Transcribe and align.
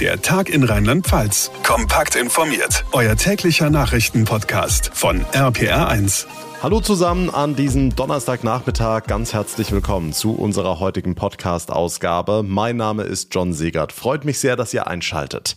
Der 0.00 0.20
Tag 0.20 0.48
in 0.48 0.64
Rheinland-Pfalz. 0.64 1.52
Kompakt 1.62 2.16
informiert. 2.16 2.84
Euer 2.90 3.14
täglicher 3.14 3.70
Nachrichtenpodcast 3.70 4.90
von 4.92 5.24
RPR1. 5.26 6.26
Hallo 6.60 6.80
zusammen 6.80 7.30
an 7.30 7.54
diesem 7.54 7.94
Donnerstagnachmittag. 7.94 9.04
Ganz 9.06 9.32
herzlich 9.32 9.70
willkommen 9.70 10.12
zu 10.12 10.32
unserer 10.32 10.80
heutigen 10.80 11.14
Podcast-Ausgabe. 11.14 12.42
Mein 12.42 12.76
Name 12.76 13.04
ist 13.04 13.32
John 13.32 13.52
Segert. 13.52 13.92
Freut 13.92 14.24
mich 14.24 14.40
sehr, 14.40 14.56
dass 14.56 14.74
ihr 14.74 14.88
einschaltet. 14.88 15.54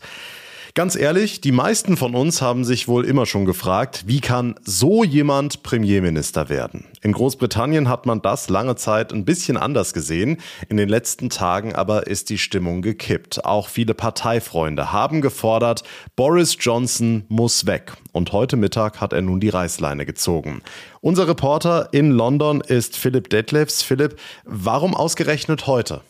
Ganz 0.77 0.95
ehrlich, 0.95 1.41
die 1.41 1.51
meisten 1.51 1.97
von 1.97 2.13
uns 2.13 2.43
haben 2.43 2.63
sich 2.63 2.87
wohl 2.87 3.03
immer 3.03 3.25
schon 3.25 3.45
gefragt, 3.45 4.03
wie 4.05 4.21
kann 4.21 4.53
so 4.63 5.03
jemand 5.03 5.63
Premierminister 5.63 6.49
werden? 6.49 6.85
In 7.01 7.13
Großbritannien 7.13 7.89
hat 7.89 8.05
man 8.05 8.21
das 8.21 8.47
lange 8.47 8.75
Zeit 8.75 9.11
ein 9.11 9.25
bisschen 9.25 9.57
anders 9.57 9.91
gesehen. 9.91 10.37
In 10.69 10.77
den 10.77 10.87
letzten 10.87 11.31
Tagen 11.31 11.73
aber 11.73 12.05
ist 12.05 12.29
die 12.29 12.37
Stimmung 12.37 12.83
gekippt. 12.83 13.43
Auch 13.43 13.69
viele 13.69 13.95
Parteifreunde 13.95 14.91
haben 14.91 15.21
gefordert, 15.21 15.81
Boris 16.15 16.55
Johnson 16.59 17.25
muss 17.27 17.65
weg. 17.65 17.93
Und 18.11 18.31
heute 18.31 18.55
Mittag 18.55 19.01
hat 19.01 19.13
er 19.13 19.23
nun 19.23 19.39
die 19.39 19.49
Reißleine 19.49 20.05
gezogen. 20.05 20.61
Unser 21.01 21.27
Reporter 21.27 21.89
in 21.91 22.11
London 22.11 22.61
ist 22.61 22.97
Philipp 22.97 23.31
Detlefs. 23.31 23.81
Philipp, 23.81 24.19
warum 24.45 24.93
ausgerechnet 24.93 25.65
heute? 25.65 26.01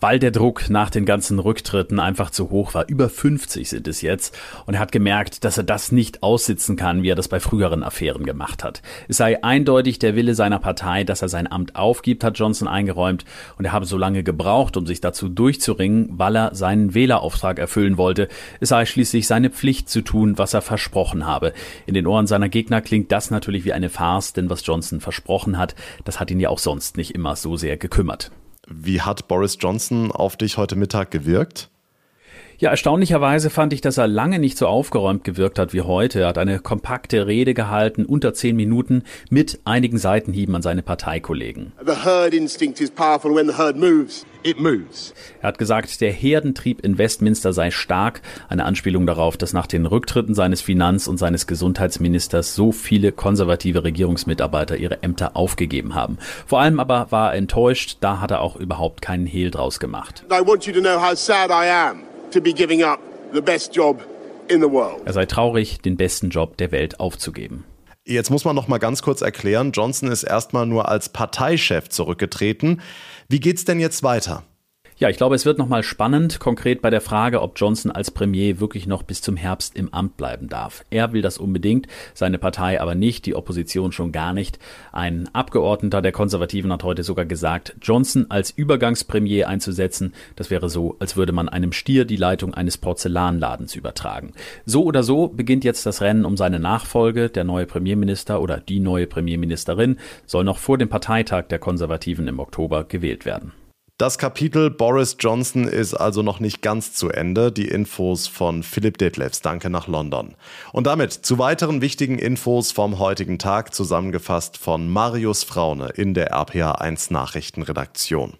Weil 0.00 0.18
der 0.18 0.30
Druck 0.30 0.70
nach 0.70 0.90
den 0.90 1.04
ganzen 1.04 1.38
Rücktritten 1.38 1.98
einfach 1.98 2.30
zu 2.30 2.50
hoch 2.50 2.74
war. 2.74 2.88
Über 2.88 3.08
50 3.08 3.68
sind 3.68 3.88
es 3.88 4.02
jetzt. 4.02 4.36
Und 4.66 4.74
er 4.74 4.80
hat 4.80 4.92
gemerkt, 4.92 5.44
dass 5.44 5.58
er 5.58 5.64
das 5.64 5.92
nicht 5.92 6.22
aussitzen 6.22 6.76
kann, 6.76 7.02
wie 7.02 7.10
er 7.10 7.16
das 7.16 7.28
bei 7.28 7.40
früheren 7.40 7.82
Affären 7.82 8.24
gemacht 8.24 8.64
hat. 8.64 8.82
Es 9.08 9.16
sei 9.16 9.42
eindeutig 9.42 9.98
der 9.98 10.14
Wille 10.14 10.34
seiner 10.34 10.58
Partei, 10.58 11.04
dass 11.04 11.22
er 11.22 11.28
sein 11.28 11.50
Amt 11.50 11.76
aufgibt, 11.76 12.24
hat 12.24 12.38
Johnson 12.38 12.68
eingeräumt. 12.68 13.24
Und 13.56 13.64
er 13.64 13.72
habe 13.72 13.86
so 13.86 13.96
lange 13.96 14.22
gebraucht, 14.22 14.76
um 14.76 14.86
sich 14.86 15.00
dazu 15.00 15.28
durchzuringen, 15.28 16.10
weil 16.12 16.36
er 16.36 16.54
seinen 16.54 16.94
Wählerauftrag 16.94 17.58
erfüllen 17.58 17.96
wollte. 17.96 18.28
Es 18.60 18.68
sei 18.68 18.86
schließlich 18.86 19.26
seine 19.26 19.50
Pflicht 19.50 19.88
zu 19.88 20.02
tun, 20.02 20.38
was 20.38 20.54
er 20.54 20.62
versprochen 20.62 21.26
habe. 21.26 21.52
In 21.86 21.94
den 21.94 22.06
Ohren 22.06 22.26
seiner 22.26 22.48
Gegner 22.48 22.80
klingt 22.80 23.10
das 23.12 23.30
natürlich 23.30 23.64
wie 23.64 23.72
eine 23.72 23.88
Farce, 23.88 24.32
denn 24.32 24.50
was 24.50 24.64
Johnson 24.64 25.00
versprochen 25.00 25.58
hat, 25.58 25.74
das 26.04 26.20
hat 26.20 26.30
ihn 26.30 26.40
ja 26.40 26.48
auch 26.50 26.58
sonst 26.58 26.96
nicht 26.96 27.14
immer 27.14 27.36
so 27.36 27.56
sehr 27.56 27.76
gekümmert. 27.76 28.30
Wie 28.70 29.00
hat 29.00 29.28
Boris 29.28 29.56
Johnson 29.58 30.12
auf 30.12 30.36
dich 30.36 30.58
heute 30.58 30.76
Mittag 30.76 31.10
gewirkt? 31.10 31.70
Ja, 32.58 32.70
erstaunlicherweise 32.70 33.50
fand 33.50 33.72
ich, 33.72 33.80
dass 33.80 33.98
er 33.98 34.08
lange 34.08 34.40
nicht 34.40 34.58
so 34.58 34.66
aufgeräumt 34.66 35.22
gewirkt 35.22 35.58
hat 35.60 35.72
wie 35.72 35.82
heute. 35.82 36.20
Er 36.22 36.28
hat 36.28 36.38
eine 36.38 36.58
kompakte 36.58 37.26
Rede 37.26 37.54
gehalten, 37.54 38.04
unter 38.04 38.34
zehn 38.34 38.56
Minuten, 38.56 39.04
mit 39.30 39.60
einigen 39.64 39.96
Seitenhieben 39.96 40.54
an 40.56 40.62
seine 40.62 40.82
Parteikollegen. 40.82 41.72
The 41.86 41.94
herd 41.94 42.34
instinct 42.34 42.80
is 42.80 42.90
powerful 42.90 43.34
when 43.34 43.46
the 43.46 43.56
herd 43.56 43.76
moves. 43.76 44.26
It 44.48 44.58
moves. 44.58 45.12
Er 45.42 45.48
hat 45.48 45.58
gesagt, 45.58 46.00
der 46.00 46.10
Herdentrieb 46.10 46.80
in 46.82 46.96
Westminster 46.96 47.52
sei 47.52 47.70
stark, 47.70 48.22
eine 48.48 48.64
Anspielung 48.64 49.06
darauf, 49.06 49.36
dass 49.36 49.52
nach 49.52 49.66
den 49.66 49.84
Rücktritten 49.84 50.34
seines 50.34 50.62
Finanz- 50.62 51.06
und 51.06 51.18
seines 51.18 51.46
Gesundheitsministers 51.46 52.54
so 52.54 52.72
viele 52.72 53.12
konservative 53.12 53.84
Regierungsmitarbeiter 53.84 54.78
ihre 54.78 55.02
Ämter 55.02 55.36
aufgegeben 55.36 55.94
haben. 55.94 56.16
Vor 56.46 56.60
allem 56.60 56.80
aber 56.80 57.12
war 57.12 57.32
er 57.32 57.36
enttäuscht, 57.36 57.98
da 58.00 58.22
hat 58.22 58.30
er 58.30 58.40
auch 58.40 58.56
überhaupt 58.56 59.02
keinen 59.02 59.26
Hehl 59.26 59.50
draus 59.50 59.80
gemacht. 59.80 60.24
I 60.30 60.46
want 60.46 60.64
you 60.64 60.72
to 60.72 60.80
know 60.80 60.98
how 60.98 61.14
sad 61.14 61.50
I 61.50 61.68
am 61.68 62.04
to 62.32 62.40
be 62.40 62.54
giving 62.54 62.82
up 62.82 63.00
the 63.34 63.42
best 63.42 63.76
job 63.76 64.02
in 64.48 64.62
the 64.62 64.70
world. 64.70 65.02
Er 65.04 65.12
sei 65.12 65.26
traurig, 65.26 65.82
den 65.82 65.98
besten 65.98 66.30
Job 66.30 66.56
der 66.56 66.72
Welt 66.72 67.00
aufzugeben. 67.00 67.64
Jetzt 68.08 68.30
muss 68.30 68.46
man 68.46 68.56
noch 68.56 68.68
mal 68.68 68.78
ganz 68.78 69.02
kurz 69.02 69.20
erklären, 69.20 69.70
Johnson 69.72 70.10
ist 70.10 70.22
erstmal 70.22 70.64
nur 70.64 70.88
als 70.88 71.10
Parteichef 71.10 71.90
zurückgetreten. 71.90 72.80
Wie 73.28 73.38
geht's 73.38 73.66
denn 73.66 73.80
jetzt 73.80 74.02
weiter? 74.02 74.44
Ja, 75.00 75.08
ich 75.08 75.16
glaube, 75.16 75.36
es 75.36 75.46
wird 75.46 75.58
nochmal 75.58 75.84
spannend, 75.84 76.40
konkret 76.40 76.82
bei 76.82 76.90
der 76.90 77.00
Frage, 77.00 77.40
ob 77.40 77.52
Johnson 77.54 77.92
als 77.92 78.10
Premier 78.10 78.58
wirklich 78.58 78.88
noch 78.88 79.04
bis 79.04 79.22
zum 79.22 79.36
Herbst 79.36 79.76
im 79.76 79.94
Amt 79.94 80.16
bleiben 80.16 80.48
darf. 80.48 80.84
Er 80.90 81.12
will 81.12 81.22
das 81.22 81.38
unbedingt, 81.38 81.86
seine 82.14 82.36
Partei 82.36 82.80
aber 82.80 82.96
nicht, 82.96 83.24
die 83.24 83.36
Opposition 83.36 83.92
schon 83.92 84.10
gar 84.10 84.32
nicht. 84.32 84.58
Ein 84.90 85.32
Abgeordneter 85.32 86.02
der 86.02 86.10
Konservativen 86.10 86.72
hat 86.72 86.82
heute 86.82 87.04
sogar 87.04 87.26
gesagt, 87.26 87.76
Johnson 87.80 88.26
als 88.28 88.50
Übergangspremier 88.50 89.48
einzusetzen, 89.48 90.14
das 90.34 90.50
wäre 90.50 90.68
so, 90.68 90.96
als 90.98 91.16
würde 91.16 91.30
man 91.30 91.48
einem 91.48 91.70
Stier 91.70 92.04
die 92.04 92.16
Leitung 92.16 92.52
eines 92.54 92.76
Porzellanladens 92.76 93.76
übertragen. 93.76 94.32
So 94.66 94.82
oder 94.82 95.04
so 95.04 95.28
beginnt 95.28 95.62
jetzt 95.62 95.86
das 95.86 96.00
Rennen 96.00 96.24
um 96.24 96.36
seine 96.36 96.58
Nachfolge. 96.58 97.28
Der 97.28 97.44
neue 97.44 97.66
Premierminister 97.66 98.42
oder 98.42 98.58
die 98.58 98.80
neue 98.80 99.06
Premierministerin 99.06 100.00
soll 100.26 100.42
noch 100.42 100.58
vor 100.58 100.76
dem 100.76 100.88
Parteitag 100.88 101.44
der 101.50 101.60
Konservativen 101.60 102.26
im 102.26 102.40
Oktober 102.40 102.82
gewählt 102.82 103.24
werden. 103.24 103.52
Das 103.98 104.16
Kapitel 104.16 104.70
Boris 104.70 105.16
Johnson 105.18 105.64
ist 105.64 105.92
also 105.92 106.22
noch 106.22 106.38
nicht 106.38 106.62
ganz 106.62 106.92
zu 106.92 107.10
Ende. 107.10 107.50
Die 107.50 107.66
Infos 107.66 108.28
von 108.28 108.62
Philipp 108.62 108.96
Detlefs. 108.96 109.42
Danke 109.42 109.70
nach 109.70 109.88
London. 109.88 110.36
Und 110.72 110.86
damit 110.86 111.12
zu 111.12 111.40
weiteren 111.40 111.80
wichtigen 111.80 112.16
Infos 112.16 112.70
vom 112.70 113.00
heutigen 113.00 113.40
Tag 113.40 113.74
zusammengefasst 113.74 114.56
von 114.56 114.88
Marius 114.88 115.42
Fraune 115.42 115.88
in 115.88 116.14
der 116.14 116.30
RPA 116.30 116.76
1 116.76 117.10
Nachrichtenredaktion. 117.10 118.34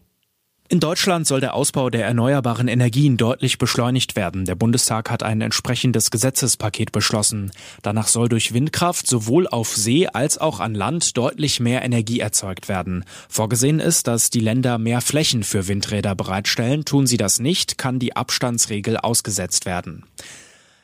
In 0.70 0.80
Deutschland 0.80 1.26
soll 1.26 1.40
der 1.40 1.54
Ausbau 1.54 1.88
der 1.88 2.04
erneuerbaren 2.04 2.68
Energien 2.68 3.16
deutlich 3.16 3.56
beschleunigt 3.56 4.16
werden. 4.16 4.44
Der 4.44 4.54
Bundestag 4.54 5.10
hat 5.10 5.22
ein 5.22 5.40
entsprechendes 5.40 6.10
Gesetzespaket 6.10 6.92
beschlossen. 6.92 7.52
Danach 7.80 8.06
soll 8.06 8.28
durch 8.28 8.52
Windkraft 8.52 9.06
sowohl 9.06 9.48
auf 9.48 9.74
See 9.74 10.08
als 10.08 10.36
auch 10.36 10.60
an 10.60 10.74
Land 10.74 11.16
deutlich 11.16 11.58
mehr 11.58 11.82
Energie 11.82 12.20
erzeugt 12.20 12.68
werden. 12.68 13.06
Vorgesehen 13.30 13.80
ist, 13.80 14.08
dass 14.08 14.28
die 14.28 14.40
Länder 14.40 14.76
mehr 14.76 15.00
Flächen 15.00 15.42
für 15.42 15.68
Windräder 15.68 16.14
bereitstellen. 16.14 16.84
Tun 16.84 17.06
sie 17.06 17.16
das 17.16 17.38
nicht, 17.38 17.78
kann 17.78 17.98
die 17.98 18.14
Abstandsregel 18.14 18.98
ausgesetzt 18.98 19.64
werden. 19.64 20.04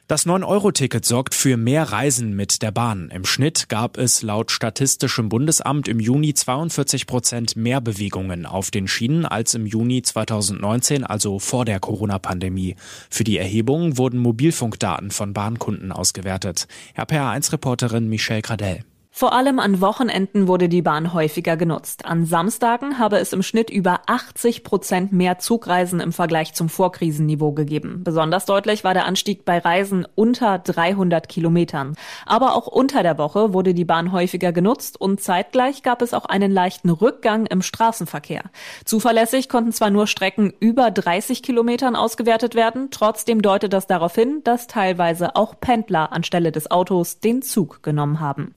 Das 0.07 0.27
9-Euro-Ticket 0.27 1.03
sorgt 1.07 1.35
für 1.35 1.57
mehr 1.57 1.85
Reisen 1.85 2.37
mit 2.37 2.61
der 2.61 2.71
Bahn. 2.73 3.09
Im 3.09 3.25
Schnitt 3.25 3.71
gab 3.71 3.97
es 3.97 4.21
laut 4.21 4.51
Statistischem 4.51 5.31
Bundesamt 5.31 5.89
im 5.89 5.99
Juni 5.99 6.35
42 6.35 7.07
Prozent 7.07 7.57
mehr 7.57 7.81
Bewegungen 7.81 8.45
auf 8.45 8.71
den 8.71 8.87
Schienen 8.87 9.25
als 9.25 9.55
im 9.55 9.65
Juni 9.65 10.03
2019, 10.03 11.05
also 11.05 11.39
vor 11.39 11.65
der 11.65 11.81
Corona-Pandemie. 11.81 12.77
Für 13.09 13.25
die 13.25 13.39
Erhebung 13.39 13.97
wurden 13.97 14.19
Mobilfunkdaten 14.19 15.11
von 15.11 15.33
Bahnkunden 15.33 15.91
ausgewertet. 15.91 16.69
RPA1-Reporterin 16.99 18.07
Michelle 18.07 18.43
Gradell. 18.43 18.85
Vor 19.17 19.33
allem 19.33 19.61
an 19.61 19.81
Wochenenden 19.81 20.49
wurde 20.49 20.69
die 20.69 20.83
Bahn 20.83 21.13
häufiger 21.13 21.57
genutzt. 21.57 22.05
An 22.05 22.27
Samstagen 22.27 22.99
habe 22.99 23.19
es 23.19 23.33
im 23.33 23.45
Schnitt 23.45 23.71
über 23.71 24.01
80 24.09 24.65
Prozent 24.65 25.13
mehr 25.13 25.39
Zugreisen 25.39 26.01
im 26.01 26.13
Vergleich 26.13 26.53
zum 26.55 26.69
Vorkrisenniveau 26.69 27.53
gegeben. 27.53 28.01
Besonders 28.03 28.45
deutlich 28.45 28.83
war 28.83 28.93
der 28.93 29.05
Anstieg 29.05 29.45
bei 29.45 29.59
Reisen 29.59 30.05
unter 30.17 30.59
300 30.59 31.29
Kilometern. 31.29 31.95
Aber 32.27 32.57
auch 32.57 32.67
unter 32.67 33.05
der 33.05 33.17
Woche 33.17 33.53
wurde 33.53 33.73
die 33.73 33.85
Bahn 33.85 34.11
häufiger 34.11 34.51
genutzt 34.51 35.01
und 35.01 35.21
zeitgleich 35.21 35.85
gab 35.85 36.03
es 36.03 36.13
auch 36.13 36.25
einen 36.25 36.51
leichten 36.51 36.91
Rückgang 36.91 37.47
im 37.47 37.63
Straßenverkehr. 37.63 38.43
Zuverlässig 38.85 39.49
konnten 39.49 39.71
zwar 39.71 39.91
nur 39.91 40.09
Strecken 40.09 40.53
über 40.59 40.91
30 40.91 41.45
Kilometern 41.45 41.95
ausgewertet 41.95 42.57
werden, 42.57 42.89
trotzdem 42.91 43.43
deutet 43.43 43.75
das 43.75 43.87
darauf 43.87 44.17
hin, 44.17 44.41
dass 44.43 44.67
teilweise 44.67 45.37
auch 45.37 45.55
Pendler 45.61 46.13
anstelle 46.13 46.51
des 46.51 46.69
Autos 46.69 47.21
den 47.21 47.43
Zug 47.43 47.81
genommen 47.85 48.19
haben. 48.19 48.57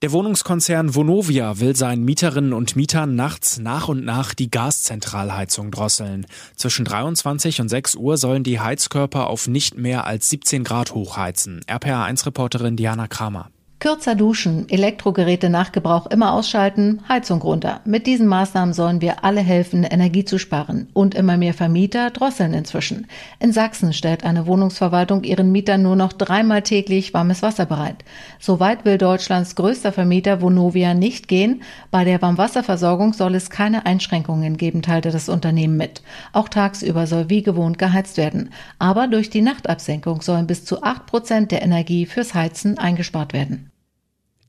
Der 0.00 0.12
Wohnungskonzern 0.12 0.94
Vonovia 0.94 1.58
will 1.58 1.74
seinen 1.74 2.04
Mieterinnen 2.04 2.52
und 2.52 2.76
Mietern 2.76 3.16
nachts 3.16 3.58
nach 3.58 3.88
und 3.88 4.04
nach 4.04 4.32
die 4.32 4.48
Gaszentralheizung 4.48 5.72
drosseln. 5.72 6.24
Zwischen 6.54 6.84
23 6.84 7.60
und 7.60 7.68
6 7.68 7.96
Uhr 7.96 8.16
sollen 8.16 8.44
die 8.44 8.60
Heizkörper 8.60 9.26
auf 9.26 9.48
nicht 9.48 9.76
mehr 9.76 10.06
als 10.06 10.30
17 10.30 10.62
Grad 10.62 10.94
hochheizen. 10.94 11.62
RPA1-Reporterin 11.66 12.76
Diana 12.76 13.08
Kramer. 13.08 13.50
Kürzer 13.80 14.16
duschen, 14.16 14.68
Elektrogeräte 14.68 15.50
nach 15.50 15.70
Gebrauch 15.70 16.06
immer 16.06 16.32
ausschalten, 16.32 17.00
Heizung 17.08 17.40
runter. 17.40 17.80
Mit 17.84 18.08
diesen 18.08 18.26
Maßnahmen 18.26 18.74
sollen 18.74 19.00
wir 19.00 19.22
alle 19.22 19.40
helfen, 19.40 19.84
Energie 19.84 20.24
zu 20.24 20.38
sparen. 20.38 20.88
Und 20.94 21.14
immer 21.14 21.36
mehr 21.36 21.54
Vermieter 21.54 22.10
drosseln 22.10 22.54
inzwischen. 22.54 23.06
In 23.38 23.52
Sachsen 23.52 23.92
stellt 23.92 24.24
eine 24.24 24.48
Wohnungsverwaltung 24.48 25.22
ihren 25.22 25.52
Mietern 25.52 25.82
nur 25.82 25.94
noch 25.94 26.12
dreimal 26.12 26.62
täglich 26.62 27.14
warmes 27.14 27.40
Wasser 27.40 27.66
bereit. 27.66 28.04
Soweit 28.40 28.84
will 28.84 28.98
Deutschlands 28.98 29.54
größter 29.54 29.92
Vermieter 29.92 30.42
Vonovia 30.42 30.92
nicht 30.94 31.28
gehen. 31.28 31.62
Bei 31.92 32.02
der 32.02 32.20
Warmwasserversorgung 32.20 33.12
soll 33.12 33.36
es 33.36 33.48
keine 33.48 33.86
Einschränkungen 33.86 34.56
geben, 34.56 34.82
teilte 34.82 35.12
das 35.12 35.28
Unternehmen 35.28 35.76
mit. 35.76 36.02
Auch 36.32 36.48
tagsüber 36.48 37.06
soll 37.06 37.30
wie 37.30 37.44
gewohnt 37.44 37.78
geheizt 37.78 38.16
werden. 38.16 38.50
Aber 38.80 39.06
durch 39.06 39.30
die 39.30 39.40
Nachtabsenkung 39.40 40.20
sollen 40.20 40.48
bis 40.48 40.64
zu 40.64 40.82
acht 40.82 41.06
Prozent 41.06 41.52
der 41.52 41.62
Energie 41.62 42.06
fürs 42.06 42.34
Heizen 42.34 42.76
eingespart 42.76 43.32
werden. 43.32 43.67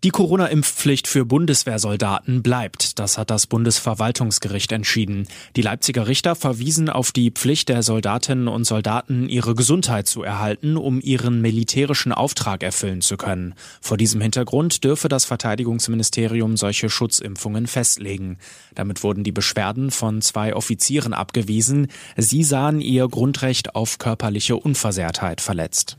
Die 0.06 0.12
Corona-Impfpflicht 0.12 1.10
für 1.10 1.25
Bundeswehrsoldaten 1.25 2.42
bleibt. 2.42 3.00
Das 3.00 3.18
hat 3.18 3.30
das 3.30 3.48
Bundesverwaltungsgericht 3.48 4.72
entschieden. 4.72 5.28
Die 5.57 5.62
Leipziger 5.62 6.07
Richter 6.07 6.36
verwiesen 6.36 6.90
auf 6.90 7.12
die 7.12 7.31
Pflicht 7.31 7.68
der 7.68 7.84
Soldatinnen 7.84 8.48
und 8.48 8.63
Soldaten, 8.63 9.28
ihre 9.28 9.56
Gesundheit 9.56 10.07
zu 10.07 10.24
erhalten, 10.24 10.78
um 10.78 11.01
ihren 11.01 11.42
militärischen 11.42 12.13
Auftrag 12.13 12.63
erfüllen 12.63 13.01
zu 13.01 13.18
können. 13.18 13.56
Vor 13.81 13.98
diesem 13.98 14.22
Hintergrund 14.22 14.86
dürfe 14.86 15.10
das 15.10 15.25
Verteidigungsministerium 15.25 16.56
solche 16.56 16.90
Schutzimpfungen 16.90 17.68
festlegen. 17.68 18.38
Damit 18.75 19.04
wurden 19.04 19.25
die 19.25 19.34
Beschwerden 19.34 19.92
von 19.92 20.22
zwei 20.22 20.56
Offizieren 20.56 21.13
abgewiesen. 21.13 21.88
Sie 22.16 22.46
sahen 22.46 22.80
ihr 22.80 23.10
Grundrecht 23.10 23.75
auf 23.75 23.98
körperliche 23.98 24.56
Unversehrtheit 24.56 25.42
verletzt. 25.42 25.98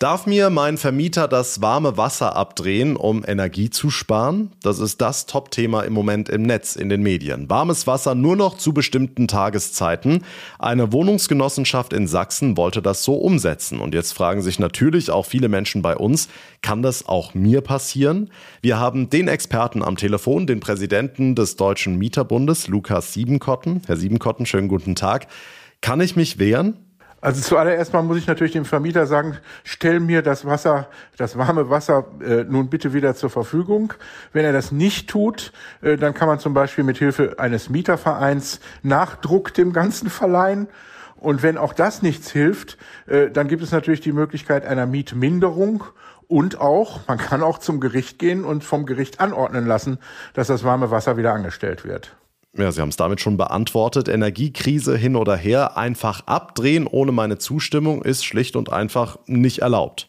Darf 0.00 0.24
mir 0.24 0.48
mein 0.48 0.78
Vermieter 0.78 1.28
das 1.28 1.60
warme 1.60 1.98
Wasser 1.98 2.34
abdrehen, 2.34 2.96
um 2.96 3.22
Energie 3.22 3.68
zu 3.68 3.90
sparen? 3.90 4.50
Das 4.62 4.78
ist 4.78 5.02
das 5.02 5.26
Top-Thema 5.26 5.82
im 5.82 5.92
Moment 5.92 6.30
im 6.30 6.40
Netz, 6.40 6.74
in 6.74 6.88
den 6.88 7.02
Medien. 7.02 7.50
Warmes 7.50 7.86
Wasser 7.86 8.14
nur 8.14 8.34
noch 8.34 8.56
zu 8.56 8.72
bestimmten 8.72 9.28
Tageszeiten. 9.28 10.24
Eine 10.58 10.90
Wohnungsgenossenschaft 10.94 11.92
in 11.92 12.06
Sachsen 12.06 12.56
wollte 12.56 12.80
das 12.80 13.04
so 13.04 13.16
umsetzen. 13.16 13.78
Und 13.78 13.92
jetzt 13.92 14.12
fragen 14.12 14.40
sich 14.40 14.58
natürlich 14.58 15.10
auch 15.10 15.26
viele 15.26 15.50
Menschen 15.50 15.82
bei 15.82 15.94
uns, 15.94 16.30
kann 16.62 16.80
das 16.80 17.06
auch 17.06 17.34
mir 17.34 17.60
passieren? 17.60 18.30
Wir 18.62 18.78
haben 18.78 19.10
den 19.10 19.28
Experten 19.28 19.82
am 19.82 19.98
Telefon, 19.98 20.46
den 20.46 20.60
Präsidenten 20.60 21.34
des 21.34 21.56
Deutschen 21.56 21.98
Mieterbundes, 21.98 22.68
Lukas 22.68 23.12
Siebenkotten. 23.12 23.82
Herr 23.84 23.98
Siebenkotten, 23.98 24.46
schönen 24.46 24.68
guten 24.68 24.94
Tag. 24.94 25.26
Kann 25.82 26.00
ich 26.00 26.16
mich 26.16 26.38
wehren? 26.38 26.89
Also 27.22 27.42
zuallererst 27.42 27.92
mal 27.92 28.02
muss 28.02 28.16
ich 28.16 28.26
natürlich 28.26 28.52
dem 28.52 28.64
Vermieter 28.64 29.06
sagen, 29.06 29.36
stell 29.62 30.00
mir 30.00 30.22
das 30.22 30.46
Wasser, 30.46 30.88
das 31.18 31.36
warme 31.36 31.68
Wasser 31.68 32.06
äh, 32.24 32.44
nun 32.44 32.70
bitte 32.70 32.94
wieder 32.94 33.14
zur 33.14 33.28
Verfügung. 33.28 33.92
Wenn 34.32 34.46
er 34.46 34.52
das 34.52 34.72
nicht 34.72 35.10
tut, 35.10 35.52
äh, 35.82 35.98
dann 35.98 36.14
kann 36.14 36.28
man 36.28 36.38
zum 36.38 36.54
Beispiel 36.54 36.82
mit 36.82 36.96
Hilfe 36.96 37.38
eines 37.38 37.68
Mietervereins 37.68 38.60
Nachdruck 38.82 39.52
dem 39.52 39.74
Ganzen 39.74 40.08
verleihen. 40.08 40.68
Und 41.16 41.42
wenn 41.42 41.58
auch 41.58 41.74
das 41.74 42.00
nichts 42.00 42.30
hilft, 42.30 42.78
äh, 43.06 43.30
dann 43.30 43.48
gibt 43.48 43.62
es 43.62 43.70
natürlich 43.70 44.00
die 44.00 44.12
Möglichkeit 44.12 44.64
einer 44.64 44.86
Mietminderung 44.86 45.84
und 46.26 46.58
auch, 46.58 47.00
man 47.06 47.18
kann 47.18 47.42
auch 47.42 47.58
zum 47.58 47.80
Gericht 47.80 48.18
gehen 48.18 48.44
und 48.44 48.64
vom 48.64 48.86
Gericht 48.86 49.20
anordnen 49.20 49.66
lassen, 49.66 49.98
dass 50.32 50.46
das 50.46 50.64
warme 50.64 50.90
Wasser 50.90 51.18
wieder 51.18 51.34
angestellt 51.34 51.84
wird. 51.84 52.16
Ja, 52.56 52.72
Sie 52.72 52.80
haben 52.80 52.88
es 52.88 52.96
damit 52.96 53.20
schon 53.20 53.36
beantwortet. 53.36 54.08
Energiekrise 54.08 54.96
hin 54.96 55.14
oder 55.14 55.36
her, 55.36 55.76
einfach 55.76 56.26
abdrehen 56.26 56.86
ohne 56.86 57.12
meine 57.12 57.38
Zustimmung 57.38 58.02
ist 58.02 58.24
schlicht 58.24 58.56
und 58.56 58.72
einfach 58.72 59.18
nicht 59.26 59.60
erlaubt. 59.60 60.08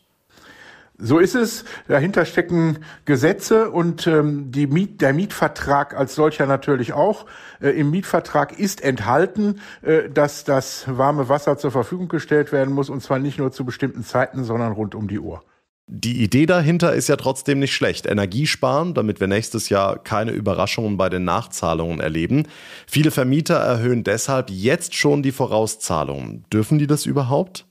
So 1.03 1.17
ist 1.17 1.33
es. 1.33 1.65
Dahinter 1.87 2.25
stecken 2.25 2.79
Gesetze 3.05 3.71
und 3.71 4.05
ähm, 4.05 4.51
die 4.51 4.67
Miet, 4.67 5.01
der 5.01 5.13
Mietvertrag 5.13 5.95
als 5.95 6.13
solcher 6.13 6.45
natürlich 6.45 6.93
auch. 6.93 7.25
Äh, 7.59 7.69
Im 7.69 7.89
Mietvertrag 7.89 8.57
ist 8.59 8.83
enthalten, 8.83 9.61
äh, 9.81 10.09
dass 10.09 10.43
das 10.43 10.85
warme 10.87 11.27
Wasser 11.27 11.57
zur 11.57 11.71
Verfügung 11.71 12.07
gestellt 12.07 12.51
werden 12.51 12.73
muss 12.73 12.91
und 12.91 13.01
zwar 13.01 13.17
nicht 13.17 13.39
nur 13.39 13.51
zu 13.51 13.65
bestimmten 13.65 14.03
Zeiten, 14.03 14.43
sondern 14.43 14.73
rund 14.73 14.93
um 14.93 15.07
die 15.07 15.19
Uhr. 15.19 15.43
Die 15.93 16.23
Idee 16.23 16.45
dahinter 16.45 16.93
ist 16.93 17.09
ja 17.09 17.17
trotzdem 17.17 17.59
nicht 17.59 17.75
schlecht. 17.75 18.05
Energie 18.05 18.47
sparen, 18.47 18.93
damit 18.93 19.19
wir 19.19 19.27
nächstes 19.27 19.67
Jahr 19.67 19.99
keine 20.01 20.31
Überraschungen 20.31 20.95
bei 20.95 21.09
den 21.09 21.25
Nachzahlungen 21.25 21.99
erleben. 21.99 22.47
Viele 22.87 23.11
Vermieter 23.11 23.55
erhöhen 23.55 24.05
deshalb 24.05 24.49
jetzt 24.49 24.95
schon 24.95 25.21
die 25.21 25.33
Vorauszahlungen. 25.33 26.45
Dürfen 26.49 26.79
die 26.79 26.87
das 26.87 27.05
überhaupt? 27.05 27.65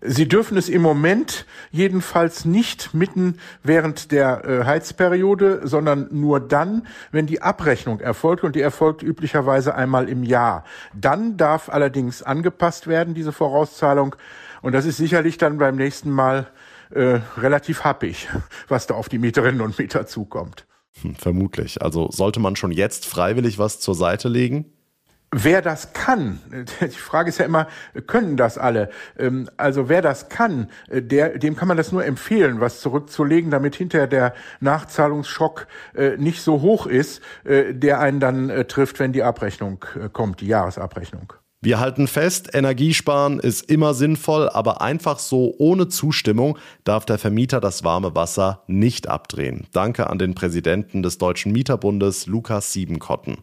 Sie 0.00 0.26
dürfen 0.26 0.58
es 0.58 0.68
im 0.68 0.82
Moment 0.82 1.46
jedenfalls 1.70 2.44
nicht 2.44 2.94
mitten 2.94 3.38
während 3.62 4.10
der 4.10 4.44
äh, 4.44 4.64
Heizperiode, 4.64 5.60
sondern 5.62 6.08
nur 6.10 6.40
dann, 6.40 6.88
wenn 7.12 7.26
die 7.28 7.42
Abrechnung 7.42 8.00
erfolgt 8.00 8.42
und 8.42 8.56
die 8.56 8.60
erfolgt 8.60 9.04
üblicherweise 9.04 9.76
einmal 9.76 10.08
im 10.08 10.24
Jahr. 10.24 10.64
Dann 10.94 11.36
darf 11.36 11.68
allerdings 11.68 12.24
angepasst 12.24 12.88
werden, 12.88 13.14
diese 13.14 13.30
Vorauszahlung. 13.30 14.16
Und 14.62 14.72
das 14.72 14.84
ist 14.84 14.96
sicherlich 14.96 15.38
dann 15.38 15.58
beim 15.58 15.76
nächsten 15.76 16.10
Mal 16.10 16.48
äh, 16.90 17.20
relativ 17.36 17.84
happig, 17.84 18.28
was 18.68 18.86
da 18.86 18.94
auf 18.94 19.08
die 19.08 19.18
Mieterinnen 19.18 19.60
und 19.60 19.78
Mieter 19.78 20.06
zukommt. 20.06 20.66
Hm, 21.02 21.14
vermutlich. 21.14 21.82
Also 21.82 22.10
sollte 22.10 22.40
man 22.40 22.56
schon 22.56 22.72
jetzt 22.72 23.06
freiwillig 23.06 23.58
was 23.58 23.80
zur 23.80 23.94
Seite 23.94 24.28
legen? 24.28 24.72
Wer 25.32 25.62
das 25.62 25.92
kann, 25.92 26.40
die 26.80 26.88
Frage 26.88 27.28
ist 27.28 27.38
ja 27.38 27.44
immer, 27.44 27.68
können 28.08 28.36
das 28.36 28.58
alle? 28.58 28.90
Ähm, 29.16 29.48
also 29.56 29.88
wer 29.88 30.02
das 30.02 30.28
kann, 30.28 30.68
äh, 30.88 31.02
der, 31.02 31.38
dem 31.38 31.54
kann 31.54 31.68
man 31.68 31.76
das 31.76 31.92
nur 31.92 32.04
empfehlen, 32.04 32.60
was 32.60 32.80
zurückzulegen, 32.80 33.50
damit 33.52 33.76
hinterher 33.76 34.08
der 34.08 34.34
Nachzahlungsschock 34.58 35.68
äh, 35.94 36.16
nicht 36.16 36.42
so 36.42 36.62
hoch 36.62 36.86
ist, 36.86 37.22
der 37.44 38.00
einen 38.00 38.20
dann 38.20 38.64
trifft, 38.68 38.98
wenn 38.98 39.12
die 39.12 39.22
Abrechnung 39.22 39.84
kommt, 40.12 40.40
die 40.40 40.46
Jahresabrechnung. 40.46 41.32
Wir 41.62 41.78
halten 41.78 42.06
fest, 42.06 42.54
Energiesparen 42.54 43.38
ist 43.38 43.70
immer 43.70 43.92
sinnvoll, 43.92 44.48
aber 44.48 44.80
einfach 44.80 45.18
so 45.18 45.54
ohne 45.58 45.88
Zustimmung 45.88 46.56
darf 46.84 47.04
der 47.04 47.18
Vermieter 47.18 47.60
das 47.60 47.84
warme 47.84 48.14
Wasser 48.14 48.62
nicht 48.66 49.08
abdrehen. 49.08 49.66
Danke 49.70 50.08
an 50.08 50.18
den 50.18 50.34
Präsidenten 50.34 51.02
des 51.02 51.18
Deutschen 51.18 51.52
Mieterbundes, 51.52 52.24
Lukas 52.24 52.72
Siebenkotten. 52.72 53.42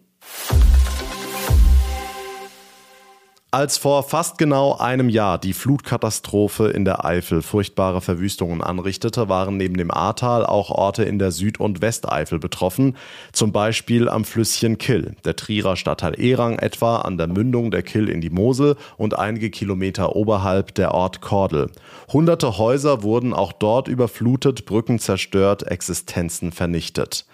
Als 3.57 3.80
vor 3.80 4.04
fast 4.04 4.38
genau 4.38 4.77
einem 4.77 5.09
Jahr 5.09 5.39
die 5.39 5.54
Flutkatastrophe 5.54 6.68
in 6.68 6.86
der 6.86 7.06
Eifel 7.06 7.42
furchtbare 7.42 8.01
Verwüstungen 8.01 8.62
anrichtete, 8.62 9.30
waren 9.30 9.57
neben 9.57 9.77
dem 9.77 9.89
Ahrtal 9.89 10.45
auch 10.45 10.69
Orte 10.69 11.06
in 11.06 11.18
der 11.18 11.31
Süd- 11.31 11.59
und 11.59 11.81
Westeifel 11.81 12.38
betroffen, 12.38 12.95
zum 13.31 13.51
Beispiel 13.51 14.09
am 14.09 14.25
Flüsschen 14.25 14.77
Kill, 14.77 15.15
der 15.25 15.36
Trierer 15.36 15.75
Stadtteil 15.75 16.13
Erang 16.19 16.59
etwa 16.59 16.98
an 16.98 17.18
der 17.18 17.25
Mündung 17.25 17.71
der 17.71 17.81
Kill 17.81 18.09
in 18.09 18.21
die 18.21 18.30
Mosel 18.30 18.75
und 18.95 19.18
einige 19.18 19.50
Kilometer 19.50 20.15
oberhalb 20.15 20.75
der 20.75 20.94
Ort 20.94 21.21
Kordel. 21.21 21.71
Hunderte 22.13 22.59
Häuser 22.59 23.01
wurden 23.01 23.33
auch 23.33 23.54
dort 23.54 23.88
überflutet, 23.88 24.68
Brücken 24.68 25.00
zerstört, 25.00 25.63
Existenzen 25.63 26.51
vernichtet. 26.51 27.25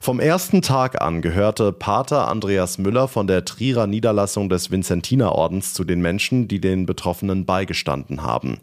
Vom 0.00 0.20
ersten 0.20 0.62
Tag 0.62 1.02
an 1.02 1.22
gehörte 1.22 1.72
Pater 1.72 2.28
Andreas 2.28 2.78
Müller 2.78 3.08
von 3.08 3.26
der 3.26 3.44
Trierer 3.44 3.86
Niederlassung 3.86 4.48
des 4.48 4.70
Vinzentinerordens 4.70 5.74
zu 5.74 5.84
den 5.84 6.00
Menschen, 6.00 6.46
die 6.46 6.60
den 6.60 6.86
Betroffenen 6.86 7.44
beigestanden 7.44 8.22
haben. 8.22 8.58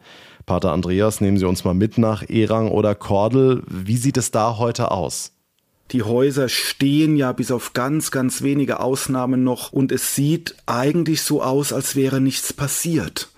Pater 0.45 0.71
Andreas, 0.71 1.21
nehmen 1.21 1.37
Sie 1.37 1.45
uns 1.45 1.63
mal 1.63 1.73
mit 1.73 1.97
nach 1.97 2.23
Erang 2.29 2.69
oder 2.69 2.95
Kordel. 2.95 3.63
Wie 3.67 3.97
sieht 3.97 4.17
es 4.17 4.31
da 4.31 4.57
heute 4.57 4.91
aus? 4.91 5.33
Die 5.91 6.03
Häuser 6.03 6.49
stehen 6.49 7.15
ja 7.15 7.31
bis 7.31 7.51
auf 7.51 7.73
ganz, 7.73 8.11
ganz 8.11 8.41
wenige 8.41 8.79
Ausnahmen 8.79 9.43
noch 9.43 9.71
und 9.71 9.91
es 9.91 10.15
sieht 10.15 10.55
eigentlich 10.65 11.21
so 11.21 11.43
aus, 11.43 11.73
als 11.73 11.95
wäre 11.95 12.21
nichts 12.21 12.53
passiert. 12.53 13.29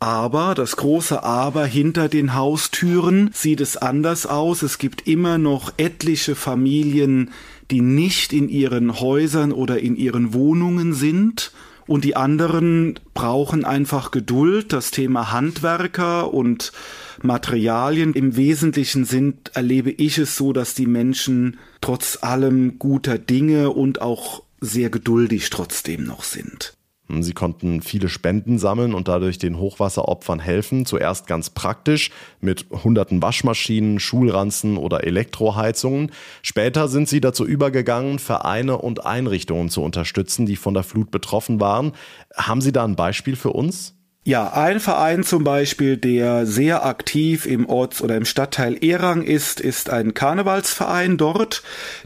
Aber 0.00 0.54
das 0.54 0.76
große 0.76 1.24
Aber 1.24 1.66
hinter 1.66 2.08
den 2.08 2.34
Haustüren 2.34 3.30
sieht 3.32 3.60
es 3.60 3.76
anders 3.76 4.26
aus. 4.26 4.62
Es 4.62 4.78
gibt 4.78 5.08
immer 5.08 5.38
noch 5.38 5.72
etliche 5.76 6.36
Familien, 6.36 7.32
die 7.70 7.80
nicht 7.80 8.32
in 8.32 8.48
ihren 8.48 9.00
Häusern 9.00 9.50
oder 9.50 9.80
in 9.80 9.96
ihren 9.96 10.32
Wohnungen 10.34 10.94
sind. 10.94 11.52
Und 11.88 12.04
die 12.04 12.14
anderen 12.14 13.00
brauchen 13.14 13.64
einfach 13.64 14.12
Geduld. 14.12 14.72
Das 14.72 14.92
Thema 14.92 15.32
Handwerker 15.32 16.32
und 16.32 16.72
Materialien 17.20 18.12
im 18.12 18.36
Wesentlichen 18.36 19.04
sind, 19.04 19.56
erlebe 19.56 19.90
ich 19.90 20.18
es 20.18 20.36
so, 20.36 20.52
dass 20.52 20.74
die 20.74 20.86
Menschen 20.86 21.58
trotz 21.80 22.18
allem 22.22 22.78
guter 22.78 23.18
Dinge 23.18 23.70
und 23.70 24.00
auch 24.00 24.44
sehr 24.60 24.90
geduldig 24.90 25.50
trotzdem 25.50 26.04
noch 26.04 26.22
sind. 26.22 26.77
Sie 27.08 27.32
konnten 27.32 27.80
viele 27.80 28.08
Spenden 28.08 28.58
sammeln 28.58 28.94
und 28.94 29.08
dadurch 29.08 29.38
den 29.38 29.58
Hochwasseropfern 29.58 30.40
helfen. 30.40 30.84
Zuerst 30.84 31.26
ganz 31.26 31.50
praktisch 31.50 32.10
mit 32.40 32.66
hunderten 32.70 33.22
Waschmaschinen, 33.22 33.98
Schulranzen 33.98 34.76
oder 34.76 35.04
Elektroheizungen. 35.04 36.12
Später 36.42 36.88
sind 36.88 37.08
sie 37.08 37.20
dazu 37.20 37.46
übergegangen, 37.46 38.18
Vereine 38.18 38.78
und 38.78 39.06
Einrichtungen 39.06 39.70
zu 39.70 39.82
unterstützen, 39.82 40.46
die 40.46 40.56
von 40.56 40.74
der 40.74 40.82
Flut 40.82 41.10
betroffen 41.10 41.60
waren. 41.60 41.92
Haben 42.36 42.60
Sie 42.60 42.72
da 42.72 42.84
ein 42.84 42.96
Beispiel 42.96 43.36
für 43.36 43.50
uns? 43.50 43.97
Ja, 44.28 44.52
ein 44.52 44.78
Verein 44.78 45.24
zum 45.24 45.42
Beispiel, 45.42 45.96
der 45.96 46.44
sehr 46.44 46.84
aktiv 46.84 47.46
im 47.46 47.66
Orts- 47.66 48.02
oder 48.02 48.14
im 48.14 48.26
Stadtteil 48.26 48.76
Erang 48.84 49.22
ist, 49.22 49.58
ist 49.58 49.88
ein 49.88 50.12
Karnevalsverein 50.12 51.16
dort, 51.16 51.62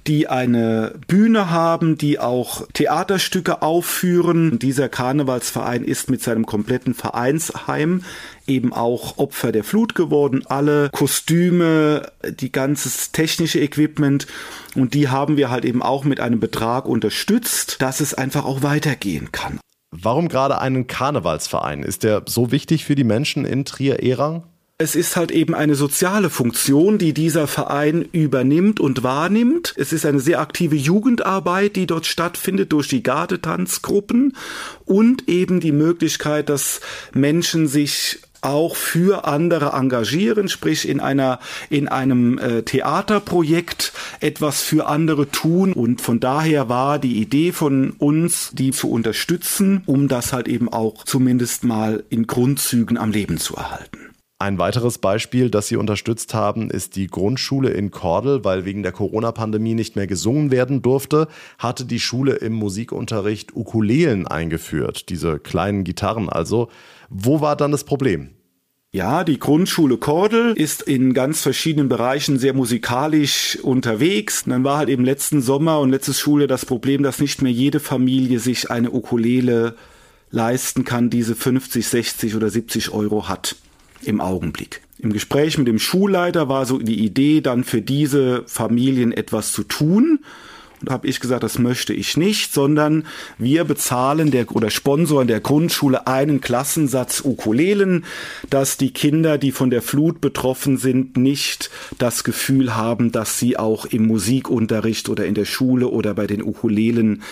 die 0.06 0.28
eine 0.28 0.94
Bühne 1.08 1.50
haben, 1.50 1.98
die 1.98 2.20
auch 2.20 2.64
Theaterstücke 2.74 3.60
aufführen. 3.60 4.60
Dieser 4.60 4.88
Karnevalsverein 4.88 5.82
ist 5.82 6.10
mit 6.10 6.22
seinem 6.22 6.46
kompletten 6.46 6.94
Vereinsheim 6.94 8.04
eben 8.46 8.72
auch 8.72 9.18
Opfer 9.18 9.50
der 9.50 9.64
Flut 9.64 9.96
geworden. 9.96 10.44
Alle 10.46 10.90
Kostüme, 10.92 12.12
die 12.24 12.52
ganzes 12.52 13.10
technische 13.10 13.58
Equipment 13.58 14.28
und 14.76 14.94
die 14.94 15.08
haben 15.08 15.36
wir 15.36 15.50
halt 15.50 15.64
eben 15.64 15.82
auch 15.82 16.04
mit 16.04 16.20
einem 16.20 16.38
Betrag 16.38 16.86
unterstützt, 16.86 17.82
dass 17.82 17.98
es 17.98 18.14
einfach 18.14 18.44
auch 18.44 18.62
weitergehen 18.62 19.32
kann. 19.32 19.58
Warum 19.92 20.28
gerade 20.28 20.58
einen 20.58 20.86
Karnevalsverein? 20.86 21.82
Ist 21.82 22.02
der 22.02 22.22
so 22.26 22.50
wichtig 22.50 22.86
für 22.86 22.94
die 22.94 23.04
Menschen 23.04 23.44
in 23.44 23.66
Trier-Erang? 23.66 24.44
Es 24.78 24.96
ist 24.96 25.16
halt 25.16 25.30
eben 25.30 25.54
eine 25.54 25.74
soziale 25.74 26.30
Funktion, 26.30 26.96
die 26.96 27.12
dieser 27.12 27.46
Verein 27.46 28.02
übernimmt 28.10 28.80
und 28.80 29.02
wahrnimmt. 29.02 29.74
Es 29.76 29.92
ist 29.92 30.06
eine 30.06 30.18
sehr 30.18 30.40
aktive 30.40 30.74
Jugendarbeit, 30.74 31.76
die 31.76 31.86
dort 31.86 32.06
stattfindet 32.06 32.72
durch 32.72 32.88
die 32.88 33.02
Gardetanzgruppen 33.02 34.34
und 34.86 35.28
eben 35.28 35.60
die 35.60 35.72
Möglichkeit, 35.72 36.48
dass 36.48 36.80
Menschen 37.12 37.68
sich 37.68 38.20
auch 38.42 38.76
für 38.76 39.24
andere 39.26 39.72
engagieren, 39.72 40.48
sprich 40.48 40.88
in 40.88 41.00
einer 41.00 41.38
in 41.70 41.88
einem 41.88 42.38
äh, 42.38 42.62
Theaterprojekt 42.62 43.92
etwas 44.20 44.62
für 44.62 44.86
andere 44.86 45.30
tun 45.30 45.72
und 45.72 46.00
von 46.00 46.20
daher 46.20 46.68
war 46.68 46.98
die 46.98 47.20
Idee 47.20 47.52
von 47.52 47.92
uns, 47.92 48.50
die 48.52 48.72
zu 48.72 48.90
unterstützen, 48.90 49.82
um 49.86 50.08
das 50.08 50.32
halt 50.32 50.48
eben 50.48 50.70
auch 50.70 51.04
zumindest 51.04 51.64
mal 51.64 52.04
in 52.10 52.26
Grundzügen 52.26 52.98
am 52.98 53.12
Leben 53.12 53.38
zu 53.38 53.54
erhalten. 53.54 54.11
Ein 54.42 54.58
weiteres 54.58 54.98
Beispiel, 54.98 55.50
das 55.50 55.68
Sie 55.68 55.76
unterstützt 55.76 56.34
haben, 56.34 56.68
ist 56.68 56.96
die 56.96 57.06
Grundschule 57.06 57.70
in 57.70 57.92
Kordel, 57.92 58.42
weil 58.42 58.64
wegen 58.64 58.82
der 58.82 58.90
Corona-Pandemie 58.90 59.74
nicht 59.74 59.94
mehr 59.94 60.08
gesungen 60.08 60.50
werden 60.50 60.82
durfte, 60.82 61.28
hatte 61.60 61.84
die 61.84 62.00
Schule 62.00 62.32
im 62.32 62.52
Musikunterricht 62.52 63.54
Ukulelen 63.54 64.26
eingeführt, 64.26 65.10
diese 65.10 65.38
kleinen 65.38 65.84
Gitarren 65.84 66.28
also. 66.28 66.70
Wo 67.08 67.40
war 67.40 67.54
dann 67.54 67.70
das 67.70 67.84
Problem? 67.84 68.30
Ja, 68.90 69.22
die 69.22 69.38
Grundschule 69.38 69.96
Kordel 69.96 70.54
ist 70.56 70.82
in 70.82 71.14
ganz 71.14 71.40
verschiedenen 71.40 71.88
Bereichen 71.88 72.36
sehr 72.40 72.52
musikalisch 72.52 73.60
unterwegs. 73.62 74.42
Und 74.42 74.50
dann 74.50 74.64
war 74.64 74.76
halt 74.76 74.88
eben 74.88 75.04
letzten 75.04 75.40
Sommer 75.40 75.78
und 75.78 75.90
letztes 75.90 76.18
Schuljahr 76.18 76.48
das 76.48 76.66
Problem, 76.66 77.04
dass 77.04 77.20
nicht 77.20 77.42
mehr 77.42 77.52
jede 77.52 77.78
Familie 77.78 78.40
sich 78.40 78.72
eine 78.72 78.90
Ukulele 78.90 79.76
leisten 80.32 80.82
kann, 80.82 81.10
diese 81.10 81.36
50, 81.36 81.86
60 81.86 82.34
oder 82.34 82.50
70 82.50 82.90
Euro 82.90 83.28
hat 83.28 83.54
im 84.04 84.20
Augenblick. 84.20 84.82
Im 84.98 85.12
Gespräch 85.12 85.58
mit 85.58 85.66
dem 85.66 85.78
Schulleiter 85.78 86.48
war 86.48 86.64
so 86.64 86.78
die 86.78 87.04
Idee, 87.04 87.40
dann 87.40 87.64
für 87.64 87.82
diese 87.82 88.44
Familien 88.46 89.12
etwas 89.12 89.52
zu 89.52 89.64
tun. 89.64 90.20
Und 90.80 90.90
habe 90.90 91.06
ich 91.06 91.20
gesagt, 91.20 91.44
das 91.44 91.58
möchte 91.58 91.92
ich 91.92 92.16
nicht, 92.16 92.52
sondern 92.52 93.06
wir 93.38 93.64
bezahlen 93.64 94.32
der 94.32 94.50
oder 94.54 94.68
sponsoren 94.68 95.28
der 95.28 95.40
Grundschule 95.40 96.08
einen 96.08 96.40
Klassensatz 96.40 97.22
Ukulelen, 97.24 98.04
dass 98.50 98.78
die 98.78 98.92
Kinder, 98.92 99.38
die 99.38 99.52
von 99.52 99.70
der 99.70 99.82
Flut 99.82 100.20
betroffen 100.20 100.76
sind, 100.76 101.16
nicht 101.16 101.70
das 101.98 102.24
Gefühl 102.24 102.74
haben, 102.74 103.12
dass 103.12 103.38
sie 103.38 103.56
auch 103.56 103.86
im 103.86 104.06
Musikunterricht 104.06 105.08
oder 105.08 105.24
in 105.24 105.34
der 105.34 105.44
Schule 105.44 105.88
oder 105.88 106.14
bei 106.14 106.26
den 106.26 106.42
Ukulelen 106.42 107.22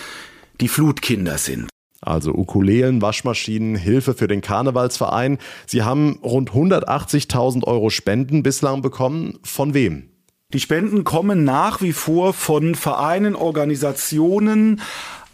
die 0.61 0.69
Flutkinder 0.69 1.37
sind. 1.37 1.67
Also 2.01 2.33
Ukulelen, 2.33 3.01
Waschmaschinen, 3.01 3.75
Hilfe 3.75 4.15
für 4.15 4.27
den 4.27 4.41
Karnevalsverein. 4.41 5.37
Sie 5.67 5.83
haben 5.83 6.17
rund 6.23 6.49
180.000 6.51 7.63
Euro 7.63 7.91
Spenden 7.91 8.41
bislang 8.41 8.81
bekommen. 8.81 9.37
Von 9.43 9.75
wem? 9.75 10.09
Die 10.51 10.59
Spenden 10.59 11.03
kommen 11.03 11.43
nach 11.43 11.81
wie 11.81 11.93
vor 11.93 12.33
von 12.33 12.75
Vereinen, 12.75 13.35
Organisationen, 13.35 14.81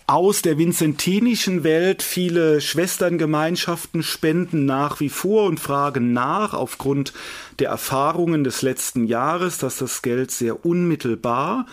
aus 0.08 0.42
der 0.42 0.58
vinzentinischen 0.58 1.64
Welt. 1.64 2.02
Viele 2.02 2.62
Schwesterngemeinschaften 2.62 4.04
spenden 4.04 4.66
nach 4.66 5.00
wie 5.00 5.10
vor 5.10 5.46
und 5.46 5.60
fragen 5.60 6.14
nach 6.14 6.54
aufgrund 6.54 7.14
der 7.60 7.70
Erfahrungen 7.70 8.44
des 8.44 8.62
letzten 8.62 9.06
Jahres, 9.06 9.58
dass 9.58 9.78
das 9.78 10.02
Geld 10.02 10.32
sehr 10.32 10.66
unmittelbar 10.66 11.66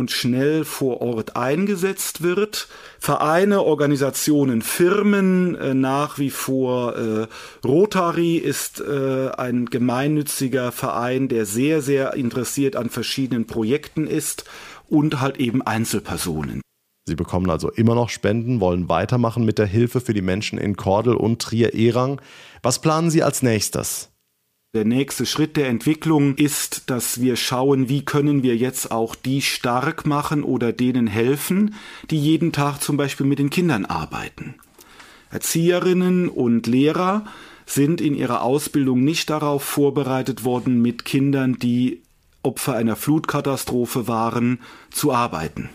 und 0.00 0.10
schnell 0.10 0.64
vor 0.64 1.00
Ort 1.02 1.36
eingesetzt 1.36 2.22
wird. 2.22 2.66
Vereine, 2.98 3.62
Organisationen, 3.62 4.62
Firmen, 4.62 5.54
äh, 5.54 5.74
nach 5.74 6.18
wie 6.18 6.30
vor 6.30 6.96
äh, 6.96 7.26
Rotary 7.64 8.36
ist 8.36 8.80
äh, 8.80 9.28
ein 9.36 9.66
gemeinnütziger 9.66 10.72
Verein, 10.72 11.28
der 11.28 11.44
sehr, 11.46 11.82
sehr 11.82 12.14
interessiert 12.14 12.74
an 12.76 12.88
verschiedenen 12.88 13.46
Projekten 13.46 14.06
ist 14.06 14.44
und 14.88 15.20
halt 15.20 15.38
eben 15.38 15.62
Einzelpersonen. 15.62 16.62
Sie 17.06 17.14
bekommen 17.14 17.50
also 17.50 17.70
immer 17.70 17.94
noch 17.94 18.08
Spenden, 18.08 18.60
wollen 18.60 18.88
weitermachen 18.88 19.44
mit 19.44 19.58
der 19.58 19.66
Hilfe 19.66 20.00
für 20.00 20.14
die 20.14 20.22
Menschen 20.22 20.58
in 20.58 20.76
Kordel 20.76 21.14
und 21.14 21.42
Trier-Erang. 21.42 22.20
Was 22.62 22.80
planen 22.80 23.10
Sie 23.10 23.22
als 23.22 23.42
nächstes? 23.42 24.09
Der 24.72 24.84
nächste 24.84 25.26
Schritt 25.26 25.56
der 25.56 25.66
Entwicklung 25.66 26.36
ist, 26.36 26.90
dass 26.90 27.20
wir 27.20 27.34
schauen, 27.34 27.88
wie 27.88 28.04
können 28.04 28.44
wir 28.44 28.56
jetzt 28.56 28.92
auch 28.92 29.16
die 29.16 29.42
stark 29.42 30.06
machen 30.06 30.44
oder 30.44 30.72
denen 30.72 31.08
helfen, 31.08 31.74
die 32.08 32.20
jeden 32.20 32.52
Tag 32.52 32.80
zum 32.80 32.96
Beispiel 32.96 33.26
mit 33.26 33.40
den 33.40 33.50
Kindern 33.50 33.84
arbeiten. 33.84 34.54
Erzieherinnen 35.32 36.28
und 36.28 36.68
Lehrer 36.68 37.24
sind 37.66 38.00
in 38.00 38.14
ihrer 38.14 38.42
Ausbildung 38.42 39.02
nicht 39.02 39.28
darauf 39.28 39.64
vorbereitet 39.64 40.44
worden, 40.44 40.80
mit 40.80 41.04
Kindern, 41.04 41.54
die 41.54 42.02
Opfer 42.44 42.76
einer 42.76 42.94
Flutkatastrophe 42.94 44.06
waren, 44.06 44.60
zu 44.92 45.12
arbeiten. 45.12 45.68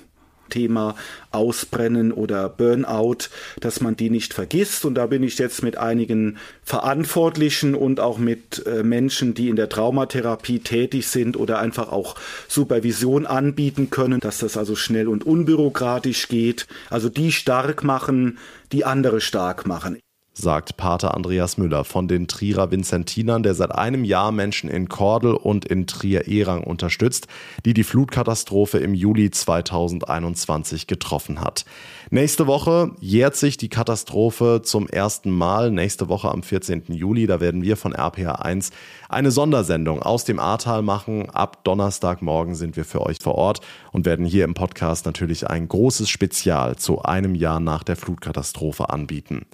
Thema 0.49 0.95
Ausbrennen 1.31 2.11
oder 2.11 2.49
Burnout, 2.49 3.29
dass 3.59 3.81
man 3.81 3.95
die 3.95 4.09
nicht 4.09 4.33
vergisst. 4.33 4.85
Und 4.85 4.95
da 4.95 5.07
bin 5.07 5.23
ich 5.23 5.37
jetzt 5.37 5.63
mit 5.63 5.77
einigen 5.77 6.37
Verantwortlichen 6.63 7.75
und 7.75 7.99
auch 7.99 8.17
mit 8.17 8.65
äh, 8.65 8.83
Menschen, 8.83 9.33
die 9.33 9.49
in 9.49 9.55
der 9.55 9.69
Traumatherapie 9.69 10.59
tätig 10.59 11.07
sind 11.07 11.37
oder 11.37 11.59
einfach 11.59 11.91
auch 11.91 12.15
Supervision 12.47 13.25
anbieten 13.25 13.89
können, 13.89 14.19
dass 14.19 14.39
das 14.39 14.57
also 14.57 14.75
schnell 14.75 15.07
und 15.07 15.25
unbürokratisch 15.25 16.27
geht. 16.27 16.67
Also 16.89 17.09
die 17.09 17.31
stark 17.31 17.83
machen, 17.83 18.37
die 18.71 18.85
andere 18.85 19.21
stark 19.21 19.65
machen 19.65 19.97
sagt 20.37 20.77
Pater 20.77 21.15
Andreas 21.15 21.57
Müller 21.57 21.83
von 21.85 22.07
den 22.07 22.27
Trierer 22.27 22.69
Vincentinern, 22.69 23.41
der 23.41 23.55
seit 23.55 23.73
einem 23.73 24.03
Jahr 24.03 24.31
Menschen 24.31 24.69
in 24.69 24.89
Kordel 24.89 25.33
und 25.33 25.65
in 25.65 25.87
Trier-Erang 25.87 26.63
unterstützt, 26.63 27.27
die 27.65 27.73
die 27.73 27.83
Flutkatastrophe 27.83 28.77
im 28.79 28.93
Juli 28.93 29.31
2021 29.31 30.87
getroffen 30.87 31.41
hat. 31.41 31.65
Nächste 32.11 32.45
Woche 32.45 32.91
jährt 32.99 33.35
sich 33.35 33.57
die 33.57 33.69
Katastrophe 33.69 34.61
zum 34.63 34.87
ersten 34.87 35.31
Mal. 35.31 35.71
Nächste 35.71 36.07
Woche 36.07 36.29
am 36.29 36.43
14. 36.43 36.83
Juli, 36.89 37.25
da 37.25 37.39
werden 37.39 37.63
wir 37.63 37.77
von 37.77 37.95
RPA 37.95 38.33
1 38.33 38.69
eine 39.09 39.31
Sondersendung 39.31 40.03
aus 40.03 40.23
dem 40.23 40.39
Ahrtal 40.39 40.83
machen. 40.83 41.31
Ab 41.31 41.63
Donnerstagmorgen 41.63 42.53
sind 42.53 42.77
wir 42.77 42.85
für 42.85 43.01
euch 43.01 43.17
vor 43.21 43.35
Ort 43.35 43.61
und 43.91 44.05
werden 44.05 44.25
hier 44.25 44.43
im 44.43 44.53
Podcast 44.53 45.07
natürlich 45.07 45.47
ein 45.47 45.67
großes 45.67 46.07
Spezial 46.07 46.75
zu 46.75 47.01
einem 47.01 47.33
Jahr 47.33 47.59
nach 47.59 47.83
der 47.83 47.95
Flutkatastrophe 47.95 48.89
anbieten. 48.91 49.47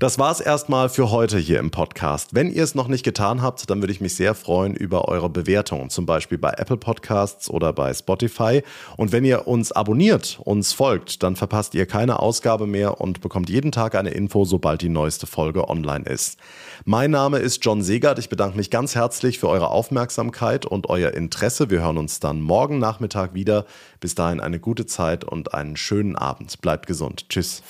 Das 0.00 0.18
war's 0.18 0.40
erstmal 0.40 0.88
für 0.88 1.12
heute 1.12 1.38
hier 1.38 1.60
im 1.60 1.70
Podcast. 1.70 2.34
Wenn 2.34 2.50
ihr 2.50 2.64
es 2.64 2.74
noch 2.74 2.88
nicht 2.88 3.04
getan 3.04 3.42
habt, 3.42 3.70
dann 3.70 3.80
würde 3.80 3.92
ich 3.92 4.00
mich 4.00 4.16
sehr 4.16 4.34
freuen 4.34 4.74
über 4.74 5.06
eure 5.06 5.30
Bewertungen, 5.30 5.90
zum 5.90 6.06
Beispiel 6.06 6.38
bei 6.38 6.50
Apple 6.50 6.78
Podcasts 6.78 7.48
oder 7.48 7.72
bei 7.72 7.94
Spotify. 7.94 8.62
Und 8.96 9.12
wenn 9.12 9.24
ihr 9.24 9.46
uns 9.46 9.70
abonniert, 9.70 10.40
uns 10.42 10.72
folgt, 10.72 11.22
dann 11.22 11.36
verpasst 11.36 11.74
ihr 11.76 11.86
keine 11.92 12.20
Ausgabe 12.20 12.66
mehr 12.66 13.02
und 13.02 13.20
bekommt 13.20 13.50
jeden 13.50 13.70
Tag 13.70 13.94
eine 13.94 14.08
Info, 14.08 14.46
sobald 14.46 14.80
die 14.80 14.88
neueste 14.88 15.26
Folge 15.26 15.68
online 15.68 16.06
ist. 16.06 16.38
Mein 16.86 17.10
Name 17.10 17.38
ist 17.38 17.62
John 17.62 17.82
Segert. 17.82 18.18
Ich 18.18 18.30
bedanke 18.30 18.56
mich 18.56 18.70
ganz 18.70 18.94
herzlich 18.94 19.38
für 19.38 19.50
eure 19.50 19.68
Aufmerksamkeit 19.68 20.64
und 20.64 20.88
euer 20.88 21.10
Interesse. 21.10 21.68
Wir 21.68 21.82
hören 21.82 21.98
uns 21.98 22.18
dann 22.18 22.40
morgen 22.40 22.78
Nachmittag 22.78 23.34
wieder. 23.34 23.66
Bis 24.00 24.14
dahin 24.14 24.40
eine 24.40 24.58
gute 24.58 24.86
Zeit 24.86 25.22
und 25.22 25.52
einen 25.52 25.76
schönen 25.76 26.16
Abend. 26.16 26.62
Bleibt 26.62 26.86
gesund. 26.86 27.28
Tschüss. 27.28 27.62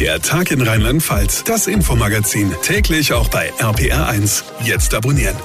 Der 0.00 0.22
Tag 0.22 0.52
in 0.52 0.62
Rheinland-Pfalz. 0.62 1.44
Das 1.44 1.66
Infomagazin. 1.66 2.54
Täglich 2.62 3.12
auch 3.12 3.28
bei 3.28 3.52
RPR1. 3.58 4.42
Jetzt 4.64 4.94
abonnieren. 4.94 5.36